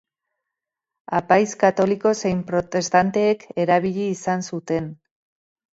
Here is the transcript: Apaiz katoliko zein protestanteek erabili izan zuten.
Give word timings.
Apaiz 1.17 1.51
katoliko 1.65 2.15
zein 2.23 2.41
protestanteek 2.49 3.47
erabili 3.67 4.11
izan 4.19 4.47
zuten. 4.53 4.95